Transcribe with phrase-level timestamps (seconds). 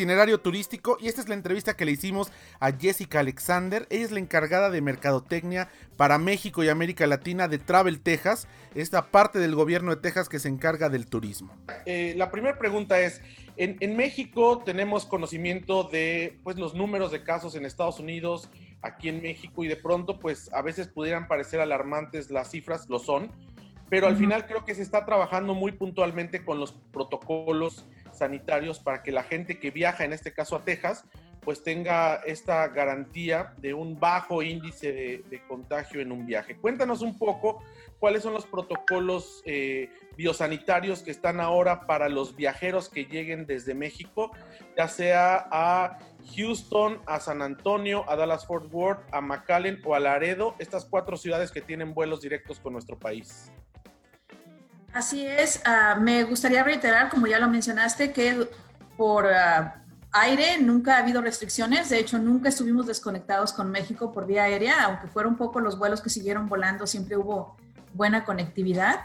[0.00, 3.86] itinerario turístico y esta es la entrevista que le hicimos a Jessica Alexander.
[3.90, 5.68] Ella es la encargada de mercadotecnia
[5.98, 10.38] para México y América Latina de Travel Texas, esta parte del gobierno de Texas que
[10.38, 11.54] se encarga del turismo.
[11.84, 13.20] Eh, la primera pregunta es,
[13.58, 18.48] en, México tenemos conocimiento de pues, los números de casos en Estados Unidos,
[18.80, 22.98] aquí en México y de pronto pues a veces pudieran parecer alarmantes las cifras, lo
[22.98, 23.30] son,
[23.90, 27.84] pero al final creo que se está trabajando muy puntualmente con los protocolos
[28.20, 31.04] sanitarios para que la gente que viaja, en este caso a Texas,
[31.40, 36.56] pues tenga esta garantía de un bajo índice de, contagio en un viaje.
[36.56, 37.62] Cuéntanos un poco
[37.98, 43.74] cuáles son los protocolos eh, biosanitarios que están ahora para los viajeros que lleguen desde
[43.74, 44.30] México,
[44.76, 45.98] ya sea a
[46.36, 51.16] Houston, a San Antonio, a Dallas Fort Worth, a McAllen o a Laredo, estas cuatro
[51.16, 53.50] ciudades que tienen vuelos directos con nuestro país.
[54.92, 58.48] Así es, ah, me gustaría reiterar, como ya lo mencionaste, que
[58.96, 64.26] por ah, aire nunca ha habido restricciones, de hecho nunca estuvimos desconectados con México por
[64.26, 67.56] vía aérea, aunque fueron poco los vuelos que siguieron volando, siempre hubo
[67.94, 69.00] buena conectividad.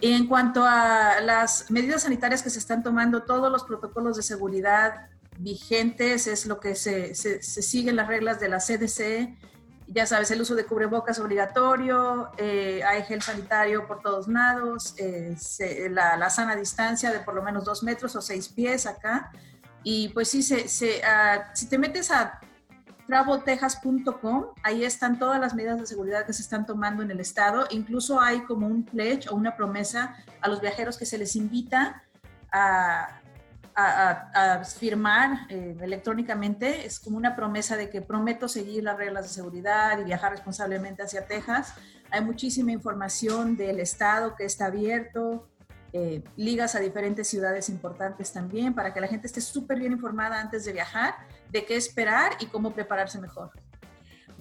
[0.00, 5.08] En cuanto a las medidas sanitarias que se están tomando, todos los protocolos de seguridad
[5.38, 9.36] vigentes es lo que se, se siguen las reglas de la CDC,
[9.86, 15.36] ya sabes, el uso de cubrebocas obligatorio, eh, hay gel sanitario por todos lados, eh,
[15.90, 19.30] la, sana distancia de por lo menos dos metros o seis pies acá.
[19.82, 22.40] Y pues sí, se, ah, si te metes a
[23.06, 27.66] traveltexas.com, ahí están todas las medidas de seguridad que se están tomando en el estado.
[27.70, 32.02] Incluso hay como un pledge o una promesa a los viajeros que se les invita
[32.50, 33.20] a,
[33.74, 36.86] a, firmar eh, electrónicamente.
[36.86, 41.02] Es como una promesa de que prometo seguir las reglas de seguridad y viajar responsablemente
[41.02, 41.74] hacia Texas.
[42.10, 45.48] Hay muchísima información del estado que está abierto,
[45.92, 50.40] eh, ligas a diferentes ciudades importantes también, para que la gente esté súper bien informada
[50.40, 51.14] antes de viajar
[51.50, 53.52] de qué esperar y cómo prepararse mejor.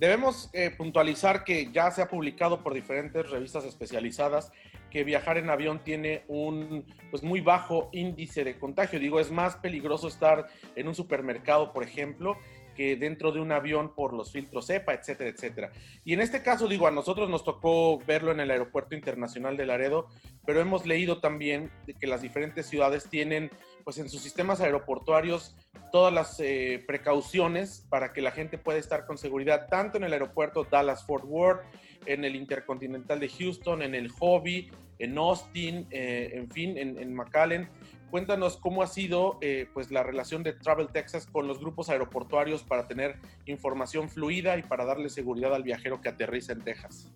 [0.03, 4.51] Debemos eh, puntualizar que ya se ha publicado por diferentes revistas especializadas
[4.91, 8.99] que viajar en avión tiene un pues muy bajo índice de contagio.
[8.99, 12.37] Digo, es más peligroso estar en un supermercado, por ejemplo,
[12.73, 15.71] que dentro de un avión por los filtros EPA, etcétera, etcétera.
[16.03, 19.65] Y en este caso, digo, a nosotros nos tocó verlo en el Aeropuerto Internacional de
[19.65, 20.07] Laredo,
[20.45, 23.51] pero hemos leído también de que las diferentes ciudades tienen,
[23.83, 25.55] pues en sus sistemas aeroportuarios,
[25.91, 30.13] todas las eh, precauciones para que la gente pueda estar con seguridad, tanto en el
[30.13, 31.61] aeropuerto Dallas-Fort Worth,
[32.05, 37.13] en el Intercontinental de Houston, en el Hobby, en Austin, eh, en fin, en, en,
[37.13, 37.67] McAllen.
[38.13, 42.61] Cuéntanos cómo ha sido eh, pues la relación de Travel Texas con los grupos aeroportuarios
[42.61, 47.11] para tener información fluida y para darle seguridad al viajero que aterriza en Texas.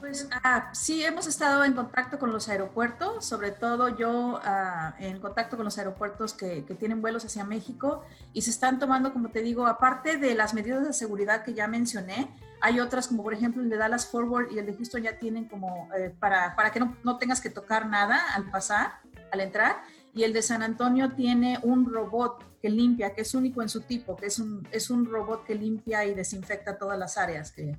[0.00, 5.20] Pues ah, sí, hemos estado en contacto con los aeropuertos, sobre todo yo ah, en
[5.20, 8.02] contacto con los aeropuertos que, tienen vuelos hacia México
[8.32, 11.68] y se están tomando, como te digo, aparte de las medidas de seguridad que ya
[11.68, 12.30] mencioné,
[12.62, 15.44] hay otras como por ejemplo el de Dallas Forward y el de Houston ya tienen
[15.44, 19.02] como eh, para, para que no, no tengas que tocar nada al pasar,
[19.32, 19.82] al entrar.
[20.14, 23.80] Y el de San Antonio tiene un robot que limpia, que es único en su
[23.80, 27.76] tipo, que es un, es un robot que limpia y desinfecta todas las áreas que,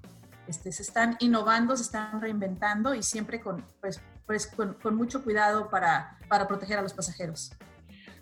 [0.47, 5.23] este, se están innovando, se están reinventando y siempre con, pues, pues, con, con mucho
[5.23, 7.51] cuidado para, para proteger a los pasajeros.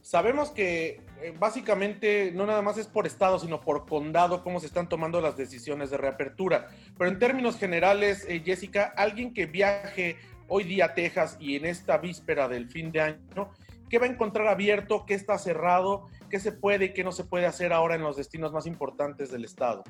[0.02, 4.66] Sabemos que eh, básicamente no nada más es por estado, sino por condado cómo se
[4.66, 6.70] están tomando las decisiones de reapertura.
[6.98, 10.18] Pero en términos generales, eh, Jessica, alguien que viaje
[10.54, 13.52] hoy día Texas y en esta víspera del fin de año,
[13.90, 15.06] ¿qué va a encontrar abierto?
[15.06, 16.08] ¿Qué está cerrado?
[16.30, 19.32] ¿Qué se puede y qué no se puede hacer ahora en los destinos más importantes
[19.32, 19.86] del estado?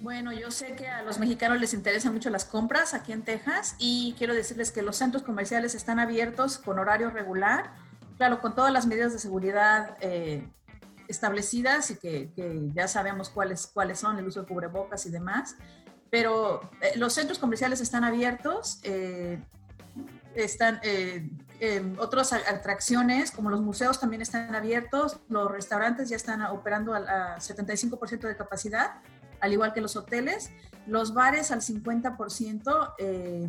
[0.00, 3.76] Bueno, yo sé que a los mexicanos les interesan mucho las compras aquí en Texas
[3.78, 7.70] y quiero decirles que los centros comerciales están abiertos con horario regular,
[8.16, 10.44] claro, con todas las medidas de seguridad eh,
[11.06, 12.32] establecidas y que,
[12.74, 15.56] ya sabemos cuáles, cuáles son, el uso de cubrebocas y demás,
[16.14, 19.42] pero eh, los centros comerciales están abiertos, eh,
[20.36, 20.80] están
[21.98, 27.06] otras atracciones como los museos también están abiertos, los restaurantes ya están operando al
[27.40, 29.00] 75% de capacidad
[29.44, 30.50] al igual que los hoteles,
[30.86, 33.48] los bares al 50%, eh,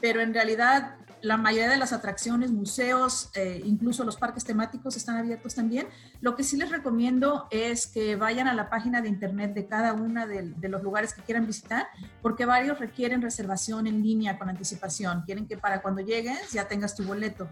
[0.00, 5.16] pero en realidad la mayoría de las atracciones, museos, eh, incluso los parques temáticos están
[5.16, 5.86] abiertos también.
[6.20, 9.92] Lo que sí les recomiendo es que vayan a la página de internet de cada
[9.92, 11.86] de, de los lugares que quieran visitar,
[12.20, 15.22] porque varios requieren reservación en línea con anticipación.
[15.24, 17.48] Quieren que para cuando llegues ya tengas tu boleto.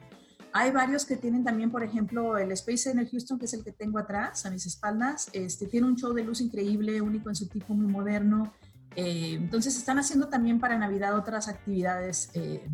[0.52, 3.70] Hay varios que tienen también, por ejemplo, el Space Center Houston, que es el que
[3.70, 5.31] tengo atrás, a mis espaldas.
[5.32, 8.52] Este, tiene un show de luz increíble, único en su tipo, muy moderno.
[8.96, 12.69] Eh, entonces están haciendo también para Navidad otras actividades eh,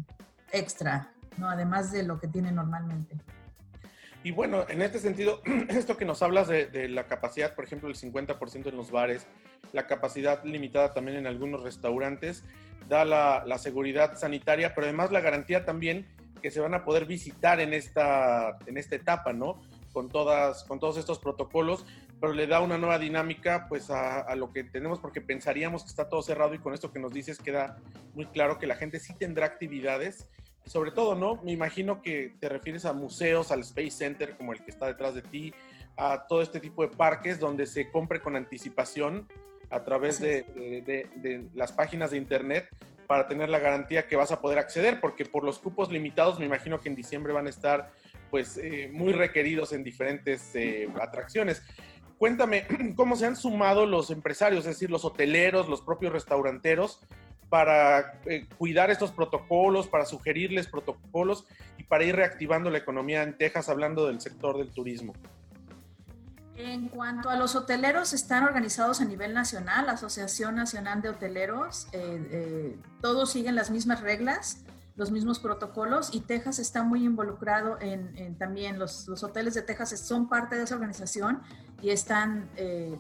[0.57, 1.49] extra, ¿no?
[1.49, 3.17] además de lo que tienen normalmente.
[4.23, 7.97] Y bueno, en este sentido, esto que nos hablas de, la capacidad, por ejemplo, el
[7.97, 9.27] 50% en los bares,
[9.73, 12.43] la capacidad limitada también en algunos restaurantes,
[12.89, 16.07] da la, la seguridad sanitaria, pero además la garantía también
[16.41, 19.61] que se van a poder visitar en esta, en esta etapa, ¿no?
[19.93, 21.87] Con, todas, con todos estos protocolos,
[22.21, 26.09] pero le da una nueva dinámica pues a, lo que tenemos porque pensaríamos que está
[26.09, 27.79] todo cerrado y con esto que nos dices queda
[28.15, 30.29] muy claro que la gente sí tendrá actividades
[30.67, 31.41] sobre todo, ¿no?
[31.43, 35.15] Me imagino que te refieres a museos, al Space Center como el que está detrás
[35.15, 35.55] de ti,
[35.97, 39.29] a todo este tipo de parques donde se compre con anticipación
[39.71, 40.43] a través de,
[40.85, 42.69] de, las páginas de internet
[43.07, 46.47] para tener la garantía que vas a poder acceder, porque por los cupos limitados me
[46.47, 47.91] imagino que en diciembre van a estar
[48.31, 51.63] pues eh, muy requeridos en diferentes eh, atracciones.
[52.19, 52.67] Cuéntame,
[52.97, 57.01] ¿cómo se han sumado los empresarios, es decir, los hoteleros, los propios restauranteros,
[57.49, 61.45] para eh, cuidar estos protocolos, para sugerirles protocolos
[61.79, 65.13] y para ir reactivando la economía en Texas, hablando del sector del turismo?
[66.57, 71.87] En cuanto a los hoteleros, están organizados a nivel nacional, la Asociación Nacional de Hoteleros,
[71.93, 74.65] eh, eh, todos siguen las mismas reglas,
[74.97, 80.29] los mismos protocolos y Texas está muy involucrado en, también los, hoteles de Texas son
[80.29, 81.43] parte de esa organización
[81.83, 82.99] y están, eh,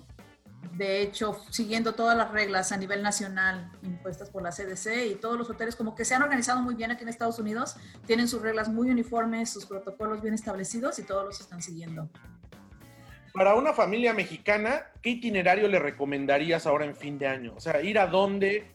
[0.72, 5.38] de hecho, siguiendo todas las reglas a nivel nacional impuestas por la CDC y todos
[5.38, 7.76] los hoteles como que se han organizado muy bien aquí en Estados Unidos,
[8.06, 12.08] tienen sus reglas muy uniformes, sus protocolos bien establecidos y todos los están siguiendo.
[13.32, 17.52] Para una familia mexicana, ¿qué itinerario le recomendarías ahora en fin de año?
[17.54, 18.66] O sea, ir a dónde,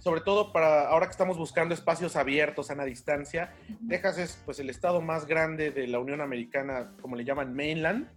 [0.00, 3.52] sobre todo para ahora que estamos buscando espacios abiertos, a una distancia.
[3.88, 8.08] Texas es pues el estado más grande de la Unión Americana, como le llaman mainland.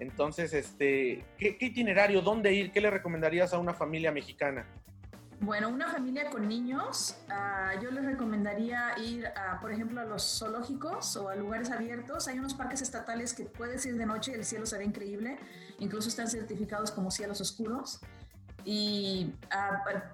[0.00, 2.72] Entonces, este, ¿qué, itinerario, dónde ir?
[2.72, 4.66] ¿Qué le recomendarías a una familia mexicana?
[5.40, 10.38] Bueno, una familia con niños, ah, yo les recomendaría ir, a, por ejemplo, a los
[10.38, 12.28] zoológicos o a lugares abiertos.
[12.28, 15.38] Hay unos parques estatales que puedes ir de noche el cielo se ve increíble.
[15.78, 18.00] Incluso están certificados como cielos oscuros.
[18.64, 19.34] Y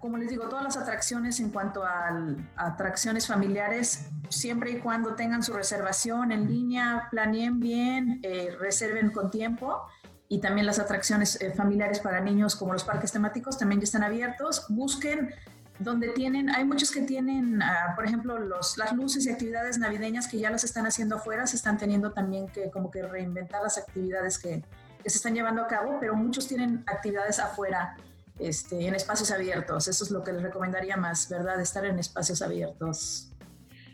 [0.01, 2.11] como les digo, todas las atracciones en cuanto a,
[2.57, 9.31] atracciones familiares, siempre y cuando tengan su reservación en línea, planeen bien, eh, reserven con
[9.31, 9.83] tiempo
[10.29, 14.03] y también las atracciones eh, familiares para niños como los parques temáticos también ya están
[14.03, 14.67] abiertos.
[14.69, 15.33] Busquen
[15.79, 20.27] donde tienen, hay muchos que tienen, ah, por ejemplo, los, las luces y actividades navideñas
[20.27, 23.77] que ya las están haciendo afuera, se están teniendo también que como que reinventar las
[23.77, 24.65] actividades que,
[25.03, 27.97] que se están llevando a cabo, pero muchos tienen actividades afuera.
[28.39, 31.61] Este, en espacios abiertos, eso es lo que les recomendaría más, ¿verdad?
[31.61, 33.33] Estar en espacios abiertos.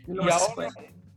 [0.05, 0.69] Y ahora,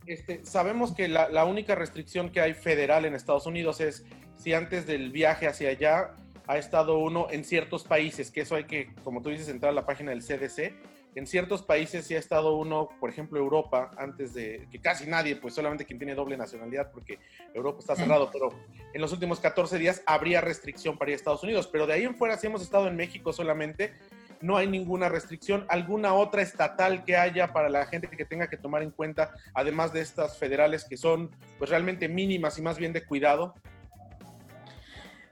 [0.05, 4.05] este, sabemos que la, la única restricción que hay federal en Estados Unidos es
[4.37, 6.15] si antes del viaje hacia allá
[6.47, 9.75] ha estado uno en ciertos países, que eso hay que, como tú dices, entrar a
[9.75, 10.73] la página del CDC.
[11.17, 15.35] En ciertos países sí ha estado uno, por ejemplo, Europa, antes de que casi nadie,
[15.35, 17.17] pues solamente quien tiene doble nacionalidad, porque
[17.55, 18.49] Europa está cerrado, pero
[18.93, 21.67] en los últimos 14 días habría restricción para ir a Estados Unidos.
[21.71, 23.93] Pero de ahí en fuera, si hemos estado en México solamente,
[24.41, 25.65] no hay ninguna restricción.
[25.69, 29.93] ¿Alguna otra estatal que haya para la gente que tenga que tomar en cuenta, además
[29.93, 33.55] de estas federales que son pues realmente mínimas y más bien de cuidado?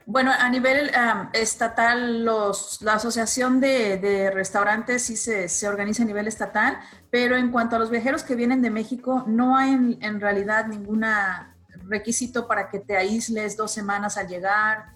[0.07, 0.91] Bueno, a nivel
[1.33, 6.77] estatal, los, la Asociación de, Restaurantes sí se, organiza a nivel estatal,
[7.09, 11.03] pero en cuanto a los viajeros que vienen de México, no hay en, realidad ningún
[11.87, 14.93] requisito para que te aísles dos semanas al llegar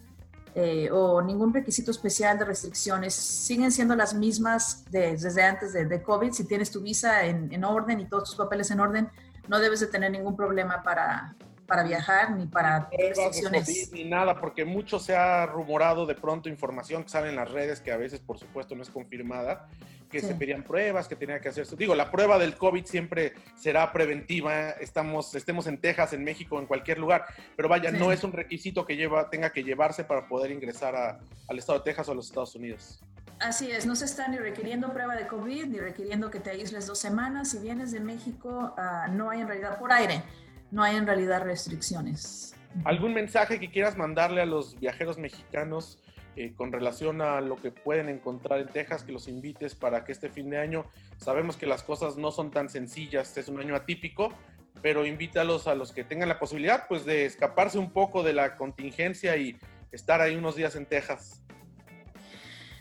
[0.54, 3.16] eh, o ningún requisito especial de restricciones.
[3.16, 6.34] Siguen siendo las mismas desde antes de, de, COVID.
[6.34, 9.10] Si tienes tu visa en, en orden y todos tus papeles en orden,
[9.48, 11.36] no debes de tener ningún problema para,
[11.70, 13.92] para viajar ni para restricciones.
[13.94, 17.80] Ni nada, porque mucho se ha rumorado de pronto información que sale en las redes
[17.80, 19.70] que a veces, por supuesto, no es confirmada,
[20.10, 21.76] que se pedían pruebas, que tenía que hacerse.
[21.76, 26.66] Digo, la prueba del COVID siempre será preventiva, estamos, estemos en Texas, en México, en
[26.66, 30.52] cualquier lugar, pero vaya, no es un requisito que lleva, tenga que llevarse para poder
[30.52, 33.00] ingresar al estado de Texas o a los Estados Unidos.
[33.40, 36.88] Así es, no se está ni requiriendo prueba de COVID, ni requiriendo que te aísles
[36.88, 37.52] dos semanas.
[37.52, 40.24] Si vienes de México, ah, no hay en realidad por aire
[40.72, 42.56] no hay en realidad restricciones.
[42.86, 46.00] ¿Algún mensaje que quieras mandarle a los viajeros mexicanos
[46.36, 50.12] eh, con relación a lo que pueden encontrar en Texas, que los invites para que
[50.12, 50.86] este fin de año,
[51.18, 54.34] sabemos que las cosas no son tan sencillas, es un año atípico,
[54.82, 58.56] pero invítalos a los que tengan la posibilidad pues de escaparse un poco de la
[58.56, 59.58] contingencia y
[59.92, 61.42] estar ahí unos días en Texas.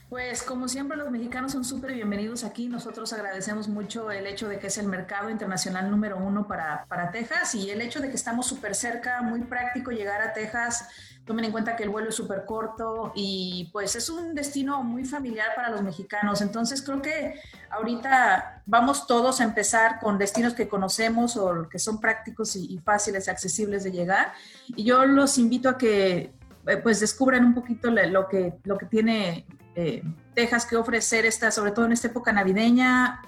[0.09, 2.67] Pues como siempre los mexicanos son súper bienvenidos aquí.
[2.67, 7.11] Nosotros agradecemos mucho el hecho de que es el mercado internacional número uno para, para
[7.11, 10.89] Texas y el hecho de que estamos súper cerca, muy práctico llegar a Texas.
[11.27, 15.05] Tomen en cuenta que el vuelo es súper corto y pues es un destino muy
[15.05, 16.41] familiar para los mexicanos.
[16.41, 17.39] Entonces creo que
[17.69, 22.79] ahorita vamos todos a empezar con destinos que conocemos o que son prácticos y, y
[22.79, 24.33] fáciles, accesibles de llegar.
[24.69, 26.33] Y yo los invito a que
[26.69, 29.47] eh, pues descubran un poquito lo que, lo que tiene
[29.81, 30.03] eh,
[30.35, 33.23] Texas que ofrecer, esta, sobre todo en esta época navideña,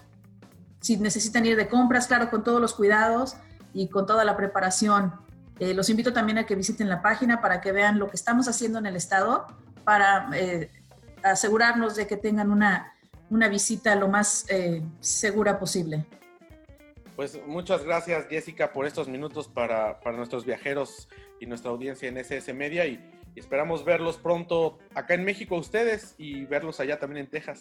[0.80, 3.36] si necesitan ir de compras, claro, con todos los cuidados
[3.72, 5.12] y con toda la preparación.
[5.60, 8.48] Eh, los invito también a que visiten la página para que vean lo que estamos
[8.48, 9.46] haciendo en el estado
[9.84, 10.72] para eh,
[11.22, 12.94] asegurarnos de que tengan una,
[13.28, 14.44] una visita lo más
[14.98, 16.04] segura posible.
[17.14, 22.16] Pues muchas gracias Jessica por estos minutos para, para nuestros viajeros y nuestra audiencia en
[22.16, 27.24] SS Media y y esperamos verlos pronto acá en México ustedes y verlos allá también
[27.24, 27.60] en Texas.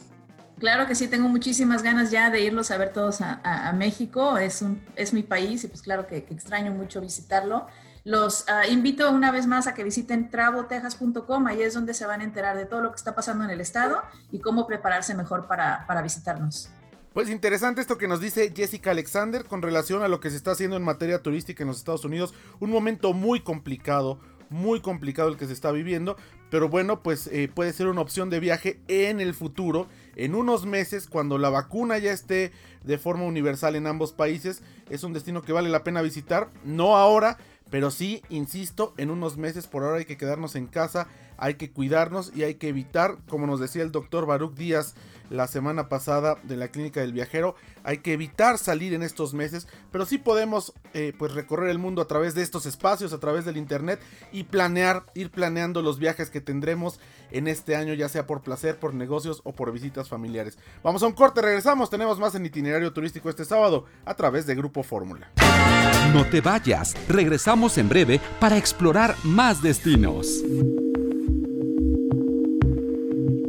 [0.59, 4.61] Claro que sí, tengo muchísimas ganas ya de irlos a ver todos a, México, es,
[4.61, 7.65] un, es mi país y pues claro que, extraño mucho visitarlo.
[8.03, 12.21] Los ah, invito una vez más a que visiten travotexas.com, ahí es donde se van
[12.21, 15.47] a enterar de todo lo que está pasando en el estado y cómo prepararse mejor
[15.47, 16.69] para, para visitarnos.
[17.13, 20.51] Pues interesante esto que nos dice Jessica Alexander con relación a lo que se está
[20.51, 22.33] haciendo en materia turística en los Estados Unidos.
[22.59, 26.17] Un momento muy complicado, muy complicado el que se está viviendo,
[26.49, 30.65] pero bueno, pues eh, puede ser una opción de viaje en el futuro, en unos
[30.65, 32.51] meses, cuando la vacuna ya esté
[32.83, 36.97] de forma universal en ambos países, es un destino que vale la pena visitar, no
[36.97, 37.37] ahora,
[37.69, 41.07] pero sí, insisto, en unos meses por ahora hay que quedarnos en casa,
[41.39, 44.95] hay que cuidarnos y hay que evitar, como nos decía el doctor Baruch Díaz
[45.29, 49.67] la semana pasada de la clínica del viajero, hay que evitar salir en estos meses,
[49.91, 53.45] pero sí podemos eh, pues recorrer el mundo a través de estos espacios, a través
[53.45, 53.99] del internet
[54.31, 56.99] y planear, ir planeando los viajes que tendremos
[57.31, 60.57] en este año, ya sea por placer, por negocios o por visitas familiares.
[60.83, 64.55] Vamos a un corte, regresamos, tenemos más en itinerario turístico este sábado a través de
[64.55, 65.31] Grupo Fórmula.
[66.11, 70.43] No te vayas, regresamos en breve para explorar más destinos.